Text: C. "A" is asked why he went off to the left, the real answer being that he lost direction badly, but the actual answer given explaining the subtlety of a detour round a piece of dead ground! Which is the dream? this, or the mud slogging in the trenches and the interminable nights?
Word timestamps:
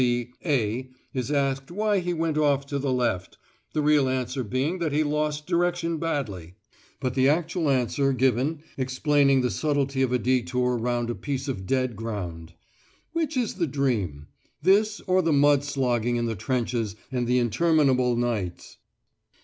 C. 0.01 0.33
"A" 0.43 0.89
is 1.13 1.31
asked 1.31 1.69
why 1.69 1.99
he 1.99 2.11
went 2.11 2.35
off 2.35 2.65
to 2.65 2.79
the 2.79 2.91
left, 2.91 3.37
the 3.73 3.83
real 3.83 4.09
answer 4.09 4.43
being 4.43 4.79
that 4.79 4.91
he 4.91 5.03
lost 5.03 5.45
direction 5.45 5.97
badly, 5.99 6.55
but 6.99 7.13
the 7.13 7.29
actual 7.29 7.69
answer 7.69 8.11
given 8.11 8.63
explaining 8.79 9.41
the 9.41 9.51
subtlety 9.51 10.01
of 10.01 10.11
a 10.11 10.17
detour 10.17 10.75
round 10.75 11.11
a 11.11 11.13
piece 11.13 11.47
of 11.47 11.67
dead 11.67 11.95
ground! 11.95 12.53
Which 13.13 13.37
is 13.37 13.53
the 13.53 13.67
dream? 13.67 14.25
this, 14.59 15.01
or 15.01 15.21
the 15.21 15.31
mud 15.31 15.63
slogging 15.63 16.15
in 16.15 16.25
the 16.25 16.33
trenches 16.35 16.95
and 17.11 17.27
the 17.27 17.37
interminable 17.37 18.15
nights? 18.15 18.77